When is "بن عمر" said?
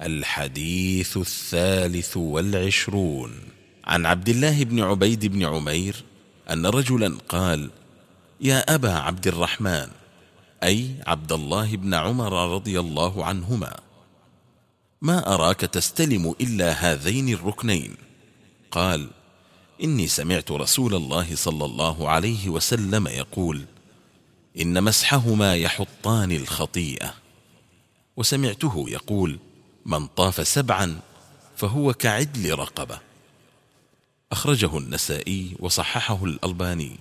11.76-12.54